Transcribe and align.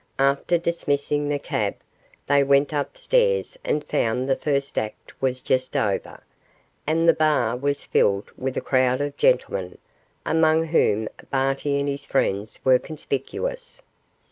After 0.17 0.57
dismissing 0.57 1.29
the 1.29 1.37
cab, 1.37 1.75
they 2.25 2.43
went 2.43 2.73
up 2.73 2.97
stairs 2.97 3.55
and 3.63 3.83
found 3.83 4.27
the 4.27 4.35
first 4.35 4.75
act 4.79 5.13
was 5.21 5.41
just 5.41 5.77
over, 5.77 6.23
and 6.87 7.07
the 7.07 7.13
bar 7.13 7.55
was 7.55 7.83
filled 7.83 8.31
with 8.35 8.57
a 8.57 8.61
crowd 8.61 8.99
of 8.99 9.15
gentlemen, 9.15 9.77
among 10.25 10.65
whom 10.65 11.07
Barty 11.29 11.79
and 11.79 11.87
his 11.87 12.03
friends 12.03 12.59
were 12.65 12.79
conspicuous. 12.79 13.83